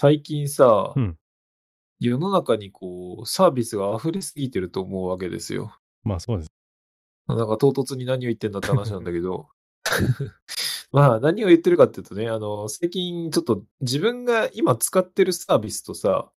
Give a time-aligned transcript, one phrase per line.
[0.00, 1.18] 最近さ、うん。
[1.98, 5.76] 世の中にこう、サービスが溢れすぎてると思うわけですよ。
[6.04, 6.52] まあそうです。
[7.26, 9.48] なんか唐突に何を言ってんだって話なんだけど。
[10.92, 16.30] まあ何を言ってるかっていうとね、あの、最近ちょっと自分が今使ってるサービスとさ、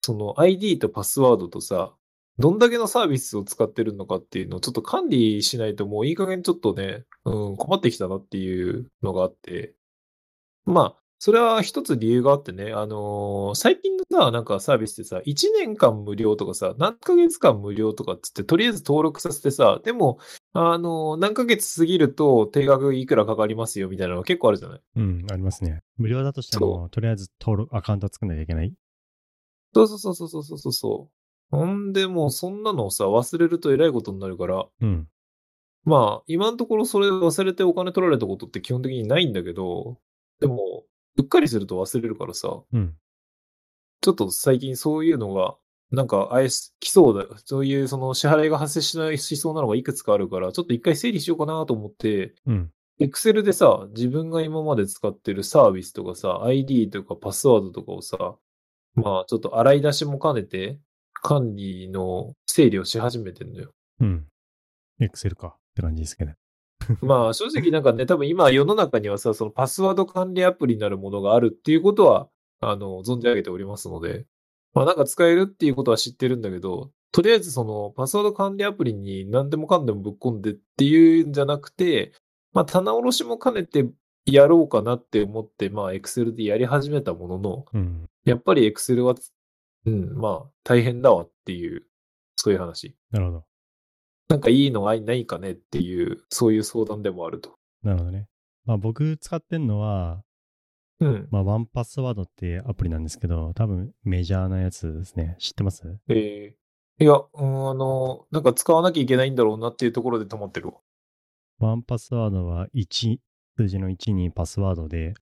[0.00, 1.94] その ID とパスワードとさ、
[2.38, 9.74] どんだけのサービスを使ってるのかっていうのをちょっと管理しないともういい加減ちょっとね、うん、困ってきたなっていうのがあって。
[10.64, 20.18] まあ、それは一つ理由があってね、あのー最近のさ、なんかサービスってさ、1年間無料とかさ、何ヶ月間無料とかっつって、とりあえず登録させてさ、でも、
[20.52, 24.80] あのー何ヶ月過ぎると定額いくらかかりますよみたいなのが結構あるじゃない？
[24.96, 25.82] うん、ありますね。
[25.96, 28.74] 無料だとしてそも、とりあえず登録、アカウント作んなきゃいけない？
[29.74, 31.08] そうそうそうそうそうそうそ
[31.52, 31.56] う。
[31.56, 35.06] ほんでもうそんなのをさ、忘れるとえらいことになるから、うん。
[35.84, 39.98] まあ、今のところそれ忘れてお金取られたことって基本的にないんだけど、
[40.40, 40.82] でも、
[41.16, 42.94] うっかりすると忘れるからさ、うん。
[44.00, 45.56] ちょっと最近そういうのが、
[45.90, 47.38] なんか、あえす、来そうだ。
[47.44, 52.72] そういうその支払いが発生しない、しそうなのがいくつかあるから、ちょっと一回整理しようかなと思って、うん。
[52.98, 58.36] Excel でさ、自分が今まで使ってるサービスとかさ、ID とかパスワードとかをさ、
[58.94, 60.78] まあちょっと洗い出しも兼ねて、
[61.12, 63.72] 管理の整理をし始めてんのよ。
[64.00, 64.26] うん。
[65.00, 66.32] エクセルかって感じですけど。
[67.02, 72.28] まあ正直なんかね、多分今世の中にはさ、そのパスワード管理アプリになるものがあるっていうことは、
[72.60, 74.26] あの、存じ上げておりますので、
[74.74, 82.12] まあなんか使えるっていうことは知ってるんだけど、とりあえずそのパスワード管理アプリに何でもかんでもぶっ込んでっていうんじゃなくて、
[82.52, 83.86] まあ棚卸しも兼ねて
[84.24, 88.08] やろうかなって思って、まあ Excel でやり始めたものの、うん。
[88.24, 89.14] やっぱり Excel は、
[89.84, 91.84] うん、まあ大変だわっていう、
[92.36, 92.96] そういう話。
[93.10, 93.44] なるほど。
[94.28, 97.56] なんかいいのがないかねっていう、そういう相談でもあると。
[97.82, 98.28] なるほどね。
[98.64, 100.22] まあ僕使ってんのは、
[101.00, 101.28] うん。
[101.30, 105.36] まあワンパスワードってアプリなんですけど、多分メジャーなやつですね。
[105.38, 105.98] 知ってます？
[106.08, 106.56] ええ
[107.00, 110.74] いや、うん、あの、なんか使わなきゃいけないんだろうなっていうところで止まってるわ。
[111.58, 113.16] ワンパスワードは1、
[113.56, 115.14] 数字の1にパスワードで、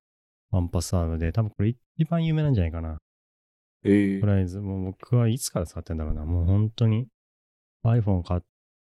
[0.50, 2.98] ワンパスワードで、多分これ一番有名なんじゃないかな。
[3.84, 6.26] ええとりあえず、もう僕はいつから使ってんだろうな。
[6.26, 7.06] もう本当に
[7.84, 8.40] iPhone 買っ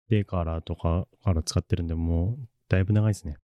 [0.08, 3.36] てからとかから使ってるんで、もうだいぶ長いですね。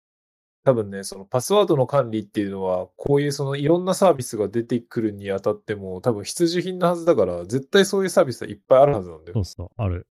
[0.62, 9.34] 多分ね、そのパスワードの管理っていうのは、こういうそのいろんなサービスが出てくるにあたっても、多分必需品なはずだから、絶対そういうサービスはいっぱいあるはずなんだよ。
[9.34, 10.06] そうそう、ある。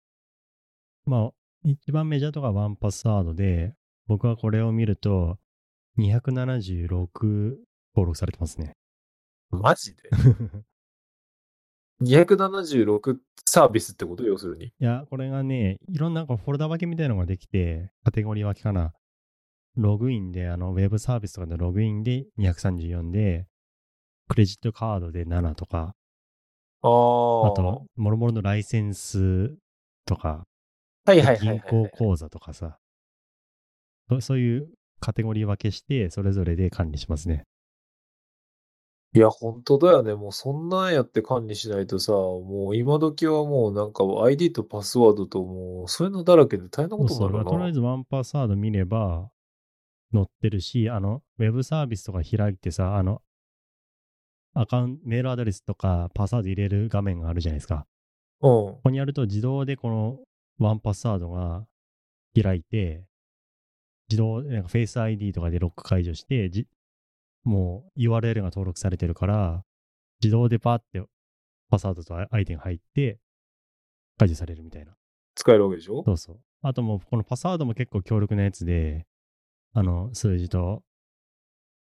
[1.04, 1.32] まあ、
[1.64, 3.74] 一番メジャーとかワンパスワードで、
[4.06, 5.38] 僕はこれを見ると、
[5.98, 7.56] 276
[7.94, 8.76] 登録されてますね。
[9.50, 10.10] マジで？
[12.02, 14.24] ?276 サービスってこと？
[14.24, 14.66] 要するに。
[14.66, 18.92] いや、これがね、いろんなフォルダ分けみたいなのができて、カテゴリー分けかな。
[19.76, 23.46] ログインで、あの、ウェブサービスとかでログインで234で、
[24.28, 25.94] クレジットカードで7とか、
[26.82, 29.54] あと、もろもろのライセンス
[30.04, 30.44] とか、
[31.04, 32.78] はいはいはい銀はい、行口座とかさ、
[34.08, 34.68] そそういう
[35.00, 37.44] カテゴリー分けして、それぞれで管理しますね。
[39.14, 40.14] いや、本当だよね。
[40.14, 47.32] もうそんなんやって管理しないとさ、もう今時はもうなんか ID とパスワードともうそういうのだらけで大変なことにそうそう。
[47.32, 47.50] なるな。
[47.50, 49.30] とりあえずワンパスワード見れば、
[50.12, 53.22] 載ってるし、あの、ウェブサービスとか開いてさ、あの、
[54.54, 57.86] アカウント、メールアドレスとかパスワード入れる画面があるじゃないですか。
[58.40, 58.50] うん。
[58.50, 60.18] ここにやると自動でこの
[60.58, 61.66] ワンパスワードが
[62.40, 63.04] 開いて、
[64.08, 66.66] 自動でなんかフェイス ID とかでロック解除して、じ
[67.46, 69.64] もう URL が登録されてるから、
[70.22, 71.02] 自動でパーって
[71.70, 73.18] パスワードと相手が入って
[74.18, 74.94] 解除されるみたいな。
[75.34, 76.02] 使えるわけでしょ？
[76.04, 76.40] そうそう。
[76.62, 79.06] あともうこのパスワードも結構強力なやつで、
[79.72, 80.82] あの数字と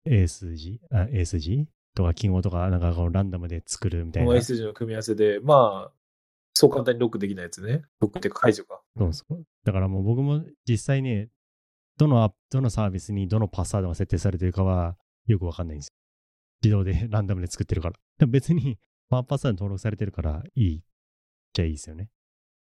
[0.05, 1.67] A 数字、あ A 数字？
[1.95, 4.27] とか記号とかなんかこうランダムで作るみたいな。
[4.27, 5.91] この S 字の組み合わせで、まあ、
[6.53, 7.83] そう簡単にロックできないやつね。
[7.99, 8.81] ロックっていうか解除か。
[8.97, 9.43] そうそう。
[9.63, 11.29] だからもう僕も実際ね、
[11.97, 14.95] どのアップ、どのサービスにどのパスワードが設定されてるかは
[15.27, 15.93] よくわかんないんですよ。
[16.63, 17.95] 自動で ランダムで作ってるから。
[18.17, 18.77] でも別に
[19.09, 20.81] ワンパスワード登録されてるからいいっ
[21.53, 22.09] ちゃいいですよね。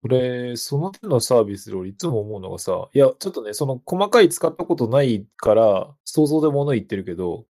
[0.01, 7.48] これ、その手のサービスで俺いつも思うのがさ、いや、ちょっとね、その細かい使ったことないから、想像で物言ってるけど、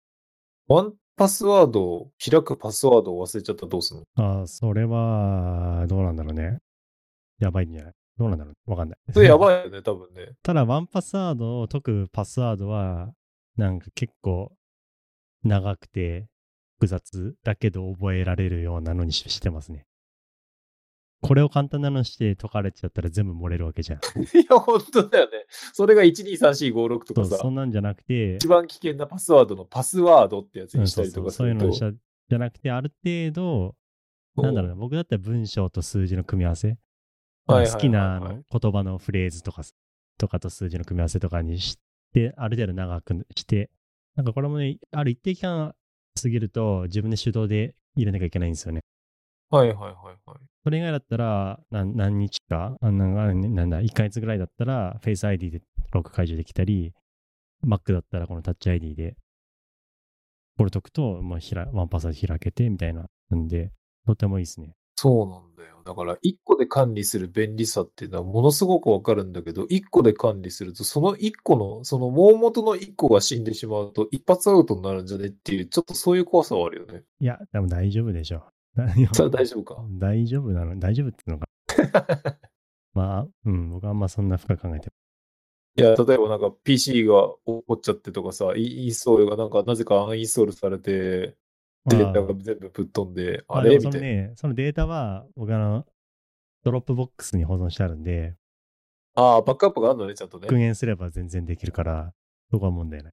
[0.66, 4.38] ワンパスワードを開くパスワードを忘れちゃったらどうするの？
[4.38, 6.58] ああ、それは、どうなんだろうね。
[7.38, 7.92] やばいんじゃない？
[8.16, 8.70] どうなんだろう？
[8.70, 8.98] わかんない。
[9.12, 10.32] それやばいよね、多分ね。
[10.42, 13.12] ただ、ワンパスワードを解くパスワードは、
[13.56, 14.50] なんか結構
[15.44, 16.26] 長くて
[16.78, 19.86] 複雑だけど覚えられるようなのにししてますね。
[21.22, 23.98] これを簡単なのにして解かれちゃったら全部漏れるわけじゃん。
[24.38, 25.44] いや、本当だよね。
[25.74, 31.64] それが123456とそうかさそ、んなんじゃなくて、一番危険なパスワードのパスワードってやつうんにしたりそうそうそうとかすると。
[31.64, 33.76] いうのにしたじゃなくて、ある程度、
[34.42, 36.78] なんだろうな、僕だったら文章と数字の組み合わせ。
[37.46, 39.62] 好きな言葉のフレーズとか、
[40.16, 41.78] とかと数字の組み合わせとかにし
[42.14, 43.70] て、ある程度長くして、
[44.20, 45.74] なんかこれもね、ある一定期間
[46.22, 48.82] 過ぎると自分で手動で入れなきゃいけないんですよね。
[49.48, 50.16] はいはいはいはい。
[50.62, 55.62] それ以外だったら、何何日か、あなんかなんだ、1ヶ月ぐらいだったら、Face ID で
[55.92, 56.92] ロック解除できたり、
[57.66, 59.16] Mac だったらこの Touch ID で、
[60.58, 63.06] これ解くと、まあ、ひらワンパスワード開けてみたいな。
[63.30, 63.72] なんで、
[64.06, 64.74] とてもいいですね。
[65.00, 65.82] そうなんだよ。
[65.82, 77.04] だから、一個で管理する便利さっていうのはものすごくわかるんだけど、一個で管理すると、その一個の、その大元の一個が死んでしまうと、一発アウトになるんじゃねっていう、ちょっとそういう怖さはあるよね。
[77.18, 78.42] いや、でも大丈夫でしょ。
[79.14, 79.82] それは大丈夫か？
[79.98, 80.78] 大丈夫なの？
[80.78, 81.46] 大丈夫ってのか？
[82.92, 84.90] まあ、うん、僕はあんまそんな深く考えて
[85.76, 87.14] いや、例えばなんか PC が
[87.46, 91.36] 起こっちゃってとかさ、インインストールがなんかなぜかアンインストールされて、
[91.86, 93.98] データが全部ぶっ飛んで、あまあでれみたいな。
[93.98, 95.86] もそのね、そのデータは、僕あの、
[96.62, 98.36] Dropbox に保存してあるんで、
[99.14, 100.46] ああ、バックアップがあるのね、ちゃんとね。
[100.46, 102.12] 復元すれば全然できるから、
[102.50, 103.12] そこは問題ない。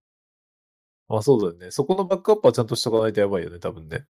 [1.09, 1.71] あ、そうだよね。
[1.71, 4.05] そこのバックアップはちゃんとしとかないとやばいよね、多分ね。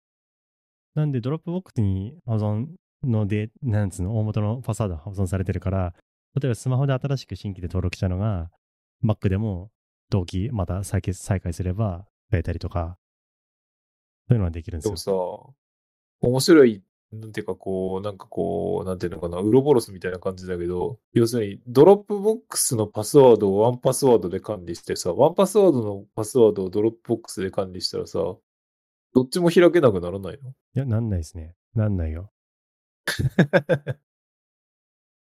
[0.94, 2.66] なんで、 Dropbox に保存
[3.02, 5.94] ので、なんつうの、大元のパスワードが保存されてるから、
[6.40, 8.50] 例えばスマホで新しく新規で登録したのが、
[9.04, 9.70] Mac でも
[10.10, 12.96] 同期また再開再開すれば、使えたりとか、
[14.28, 14.94] そういうのはできるんでよ。
[14.94, 15.54] ですも
[16.22, 16.82] さ、面白い、
[17.12, 28.18] なんていうかこう、なんかこう、なんていうのかな、ウロボロスみたいな感じだけど、要するに、 Dropbox のパスワードを 1Password で管理してさ、1Password のパスワードを Dropbox で管理したらさ、
[29.14, 30.50] どっちも開けなくならないの？
[30.50, 31.54] いや、なんないですね。
[31.74, 32.32] なんないよ。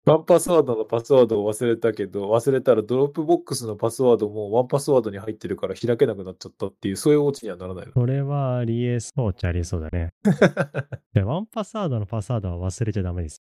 [0.08, 7.92] 1Passwordのパスワードを忘れたけど、忘れたら Dropboxのパスワードも1Passwordに入ってるから開けなくなっちゃったっていう、そういうオチにはならないの。
[7.92, 10.14] それはありえそうっちゃありえそうだね。
[11.14, 13.42] で1Passwordのパスワードは忘れちゃダメです。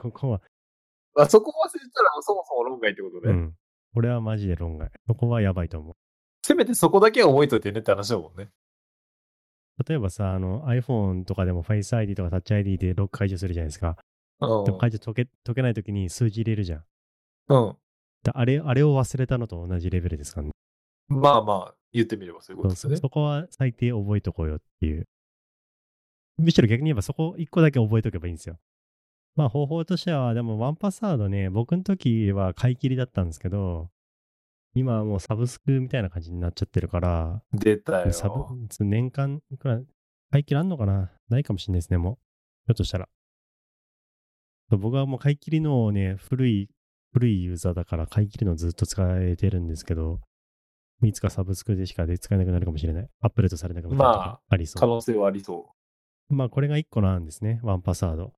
[0.00, 0.40] ここは、
[1.16, 3.32] あそこ忘れたらそもそも論外ってことね。
[3.32, 3.54] うん。
[3.94, 4.90] これはマジで論外。
[5.06, 5.94] そこはやばいと思う。
[6.42, 8.48] せめてそこだけは覚えといてねって話だもんね。
[9.86, 13.96] 例えばさ、あの iPhone とかでも Face ID とか Touch ID でロック解除するじゃないですか。
[14.40, 16.84] うんでも解除解け解けないときに数字入れるじゃん。
[17.48, 17.76] うん。
[18.22, 20.52] であれ、あれを忘れたのと同じレベルですからね。
[21.08, 22.96] まあまあ、言ってみればそういうことですね。
[22.96, 25.06] そこは最低覚えとこうよっていう。
[26.38, 28.58] むしろ逆に言えばそこ一個だけ覚えとけばいいんですよ。
[29.36, 33.90] まあ方法としては、でもワンパスワードね、僕の時は買い切りだったんですけど、
[34.74, 38.12] 今はもうサブスクみたいな感じになっちゃってるから、出たよ。
[38.12, 38.44] サブ
[38.80, 39.80] 年間いくら
[40.30, 41.12] 買い切りあんのかな？
[41.28, 42.14] ないかもしれないですね、もう。
[42.14, 43.08] ひょっとしたら。
[44.70, 46.68] 僕はもう買い切りのね、古い、
[47.12, 50.20] 古いユーザーだから買い切りのずっと使えてるんですけど、
[51.02, 53.08] いつかサブスクでしかで使えなくなるかもしれない。
[53.20, 54.80] アップデートされなくなるとまあかありそう。
[54.80, 55.72] 可能性はありそ
[56.28, 58.32] まあこれが1個なんですね、ワンパスワード。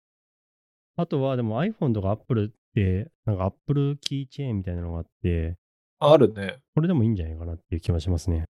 [0.97, 5.59] あとはでも iPhone とか Apple って、なんか Apple キーチェーンみたいなのがあって、う。
[6.01, 6.59] あるね。
[6.75, 8.47] これでもいいんじゃないかなっていう気はしますね。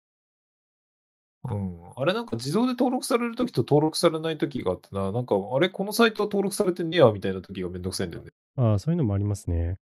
[1.49, 1.79] うん。
[1.95, 8.31] あれなんか自動で登録されるときと登録されないときがあってな、なんか、あれこのサイトは登録されてねえやみたいなときがめんどくさいんだよね。
[8.57, 9.77] ああ、そういうのもありますね。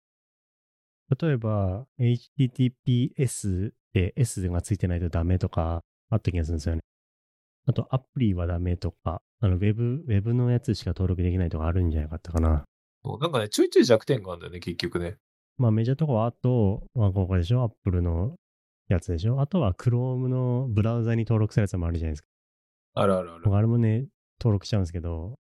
[1.19, 6.81] 例えば、HTTPS で S がついてないとダメとかあった気がするんですよね。
[7.65, 12.63] あと、アプリはダメとか、あの、ウェブ、ウェブのやつしか登録できないとかあるんじゃなかったかな。
[13.03, 15.17] なんかね、ちょいちょい弱点があるんだよね、結局ね。
[15.57, 18.35] まあ、メジャーとこは、あと、まあ、ここでしょ ?Apple の
[18.89, 19.39] やつでしょ？
[19.41, 22.27] あとは、Chrome のブラウザに登録するやつもあるじゃないですか。
[22.95, 23.41] あるあるある。
[23.45, 24.05] 僕、あれもね、
[24.39, 25.37] 登録しちゃうんですけど、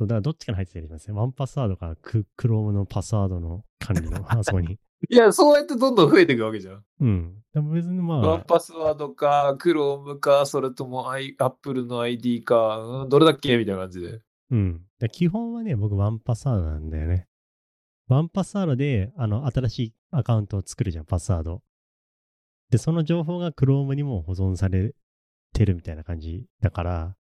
[0.00, 1.10] だからどっちから入ってたりします？
[1.10, 1.18] ね。
[1.18, 4.78] ワンパスワードか、ク Chrome のパスワードの管理の、 あそこに。
[5.10, 6.84] いや、そうやってどんどん増えていくわけじゃん。
[7.00, 7.34] うん。
[7.52, 14.20] でも別にまあ、ワンパスワードか、クロームか、それともアイアップルの ID か、うん、どれだっけみたいな感じで。
[14.50, 14.82] うん。
[14.98, 17.26] で基本はね、僕ワンパスワードなんだよね。
[18.08, 21.62] ワンパスワードで、あの、新しいアカウントを作るじゃん、パスワード。
[22.70, 24.94] で、その情報が Chrome にも保存され
[25.52, 27.16] てるみたいな感じだから、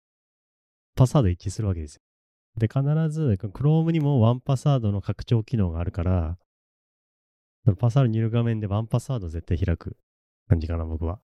[0.96, 2.02] パスワード一致するわけですよ。
[2.56, 6.38] で、必ず、Chrome にもワンパスワードの拡張機能があるから、
[7.64, 9.96] そのパスワード入力画面でワンパスワードを絶対開く
[10.48, 11.20] 感じかな、僕は。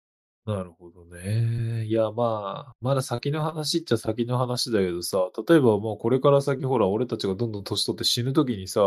[0.46, 1.86] なるほどね。
[1.86, 8.82] いや、まあ、まだ先の話っちゃ先の話だけどさ、例えばもうこれから先ほら、俺たちがどんどん年取って死ぬ時にさ、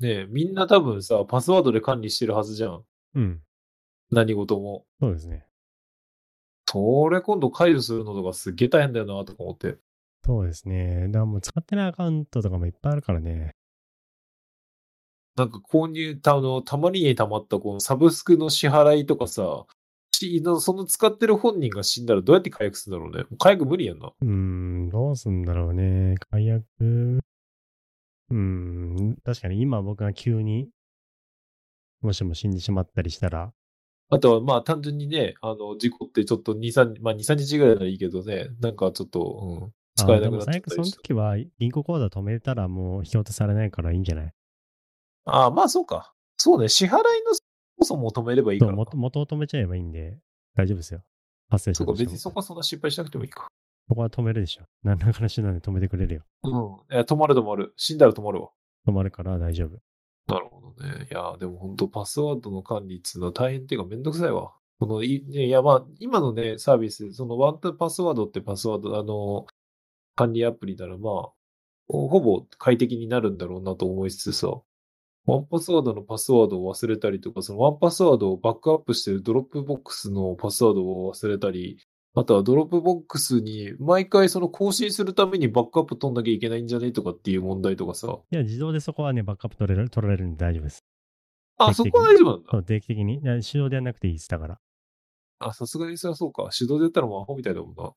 [0.00, 2.84] ねえみんな多分さ、パスワードで管理してるはずじゃん。
[3.14, 3.42] うん。
[4.12, 4.84] 何事も。
[5.00, 5.46] そうですね。
[6.66, 9.78] それ今度解除するのとかすっげえ大変だよな、とか思って。
[10.24, 11.08] そうですね。
[11.08, 13.56] だからもう使ってないアカウントとかもいっぱいあるからね。
[15.34, 19.64] なんか購入、たあの、たまりにたまったこのサブスクの支払いとかさ、
[20.12, 23.22] しその使ってる本人が死んだらどうやって解約するんだろうね。
[23.24, 24.12] もう解約無理やんな。
[24.20, 26.14] うーん、どうすんだろうね。
[26.30, 26.62] 解約。
[28.30, 30.68] うーん、確かに今僕が急に、
[32.02, 33.52] もしも死んでしまったりしたら、
[34.14, 40.96] あとはまあ単純にね、あの、事故ってちょっと2、3、まあ2、3日ぐらいならいいけどね、なんかちょっと、うん、使えなくなっちゃったりして。
[40.98, 44.32] 時は銀行口座止めたらもう引き落とされないからいいんじゃない？
[45.24, 46.12] ああ、まあそうか。
[46.36, 46.92] そうね、支払い
[47.24, 47.42] のそ
[47.78, 50.18] もそも止めればいいから元元を止めちゃえばいいんで、
[50.54, 51.02] 大丈夫ですよ。
[51.48, 53.46] 発生しそうか、別にそこはそんな心配しなくてもいいか。
[53.88, 54.64] そこは止めるでしょ。
[54.82, 56.22] 何らかの手段で止めてくれるよ。
[56.44, 56.94] うん。
[56.94, 57.72] いや、止まる止まる。
[57.76, 58.50] 死んだら止まるわ。
[58.86, 59.78] 止まるから大丈夫。
[60.26, 61.08] なるほどね。
[61.10, 64.52] いや、でも本当パスワードの管理っつうのは大変っていうかめんどくさいわ。
[64.78, 69.46] このい、いや、まあ、今のね、サービス、そのワンタパスワードってパスワード、あの、
[70.16, 71.32] 管理アプリならまあ、
[71.88, 74.48] ほぼ快適になるんだろうなと思いつつさ、
[75.26, 81.78] 1Passwordのパスワードを忘れたりとか、その1Passwordをバックアップしてる Dropboxのパスワードを忘れたり、
[82.14, 88.18] あとはドロップボックスに毎回その更新するためにバックアップ取んなきゃいけないんじゃねとかっていう問題とかさ。
[88.30, 90.84] いや、自動でそこはね、バックアップ取れる取られるんで大丈夫です。
[91.56, 92.58] あ、そこは大丈夫なんだそ。
[92.58, 93.22] う定期的に。
[93.42, 94.28] 手動でやんなくていいです。
[94.28, 94.58] だから。
[95.38, 96.50] あ、さすがにそれはそうか。
[96.56, 97.92] 手動でやったらもうアホみたいだもんな。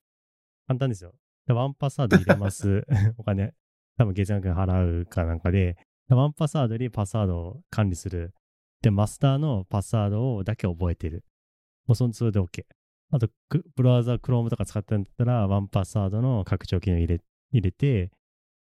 [0.67, 1.13] 簡単ですよ。
[1.45, 2.85] でワンパスワード入れます。
[3.17, 3.53] お金、
[3.97, 5.75] 多分月額払うかなんかで、
[6.07, 8.33] ワンパスワードにパスワードを管理する。
[8.81, 11.25] で、マスターのパスワードをだけ覚えてる。
[11.85, 12.65] もうそのツールで OK。
[13.11, 17.21] あと、クブラウザ、Chrome とか使ってんだったら、ワンパスワードの拡張機能入れ
[17.51, 18.11] 入れて、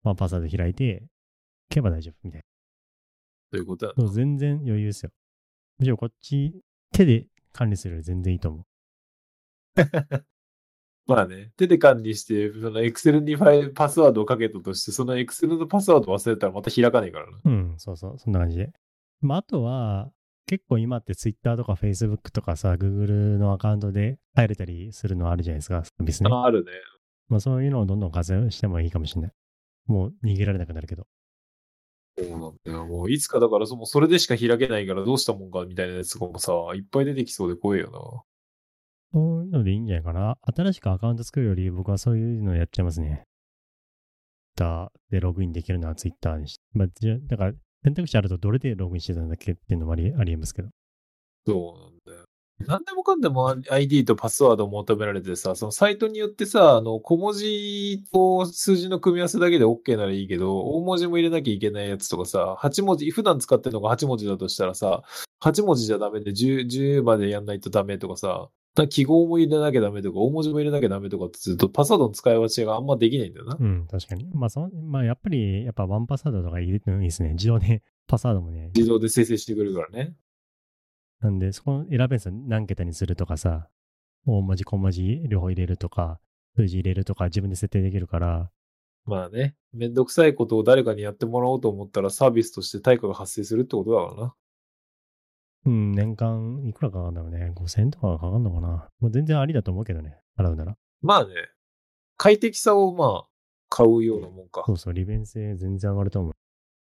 [0.04, 1.04] ワンパスワード開いて、
[1.70, 2.42] けば大丈夫みたい
[3.52, 4.04] ということだな。
[4.04, 5.12] そう全然余裕ですよ。
[5.80, 6.54] むしろこっち、
[6.92, 8.64] 手で管理するより全然いいと思う。
[11.08, 17.40] まあね、手で管理して、その Excel にファイル、パスワードをかけたとして、その Excel のパスワード忘れたらまた開かないからな。
[17.46, 18.74] うん、そうそう、そんな感じで。
[19.22, 20.12] まあ、あとは、
[20.48, 26.30] 結構今って Twitter とか Facebook とかさ、Google のアカウントで入れたりするのあるじゃないですか、サービスね。
[26.32, 26.72] ああるね。
[27.28, 29.32] まあ、そういうのをどんどん活用してもいいかもしれない。
[29.88, 31.06] もう逃げられなくなるけど。
[32.18, 32.88] そうなんだよ。
[32.88, 38.00] もういつかだからそ、それでしか開けないからどうしたもんかみたいなやつとかもさ、いっぱい出てきそうで怖いよな。
[39.14, 40.38] そういうのでいいんじゃないかな。
[40.56, 43.24] 新しくアカウント作るより僕はそういうのやっちゃいますね。
[44.56, 46.64] Twitter でログインできるのは Twitter にして。
[46.74, 50.70] まあ、じゃだから選択肢あるとどれでログインしてたんだっけっていうのもありありえますけど。
[51.46, 52.28] そうなんだよ。
[52.66, 65.04] 何でもかんでも ID とパスワードを求められてさ、そのサイトによってさ、あの、小文字と数字の組み合わせだけで OK ならいいけど、大文字も入れなきゃいけないやつとかさ、8文字、普段使ってるのが8文字だとしたらさ、
[65.42, 68.50] 8文字じゃダメで10、10までやんないとダメとかさ、
[68.84, 73.58] だ記号も入れなきゃダメとか、大文字も入れなきゃダメとかってすると、パスワードの使い分けがあんまできないんだよな。
[73.60, 74.30] うん、確かに。
[74.34, 77.34] まあ、そのまあ、やっぱり、やっぱワンパスワードとか入れてもいいですね。
[77.34, 80.16] 自動でパスワードもね、自動で生成してくれるからね。
[81.20, 82.34] なんで、そこ選べるんですよ。
[82.36, 83.70] 何桁にするとかさ、
[84.26, 86.20] 大文字、小文字両方入れるとか、
[86.56, 88.52] 数字入れるとか自分で設定できるから、
[89.06, 94.36] まあね、めんどくさいことを誰かにやってもらおうと思ったらサービスとして対価が発生するってことだからな。
[95.66, 97.52] うん、年間いくらかかるんだろうね。
[97.56, 98.90] 5000円とかかかるのかな。
[99.00, 100.18] もう全然ありだと思うけどね。
[100.38, 100.78] 払うなら。
[101.02, 101.34] まあね、
[102.18, 103.28] 快適さをまあ、
[103.70, 104.74] 買うようなもんかそ。
[104.74, 106.34] うそう、利便性全然上がると思う。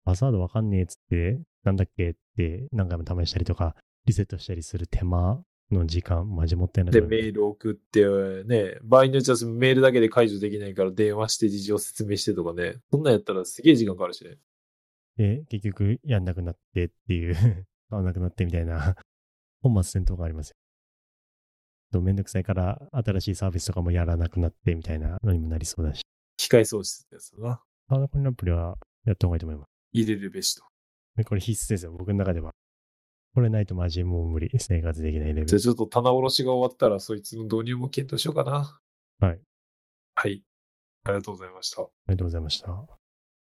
[0.04, 7.06] パスワードわかんねえっつって、なんだっけって何回も試したりとか、リセットしたりする手間の時間、マジもったいないとで。
[7.06, 8.04] メール送って、
[8.44, 14.36] ね、場合によってはメールだけで解除できないから電話して事情説明してとかね、そんなんやったらすげえ時間かかるしね。
[15.16, 18.96] で、結局やんなくなってっていう、買わなくなってみたいな、
[19.62, 20.56] 本末転倒がありますよ。
[21.92, 26.02] とめんどくさいから、新しいサービスとかもやらなくなってみたいなのにもなりそうだし。
[26.36, 27.62] 機械喪失ってやつだな。
[27.88, 29.68] あの、このアプリはやった方がいいと思います。
[29.92, 30.64] 入れるべしと。
[31.16, 32.52] でこれ必須ですよ、僕の中では。
[33.34, 34.50] これないとマジもう無理。
[34.58, 35.46] 生活できないレベル。
[35.46, 38.80] じゃあちょっと棚卸しが終わったらそいつの導入も検討しようかな。
[39.18, 39.40] はい。
[40.14, 40.42] はい。
[41.04, 41.82] ありがとうございました。
[41.82, 43.03] ありがとうございました。